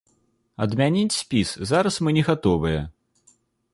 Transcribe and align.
Адмяніць 0.65 1.17
спіс 1.17 1.49
зараз 1.73 2.01
мы 2.07 2.17
не 2.19 2.23
гатовыя. 2.31 2.81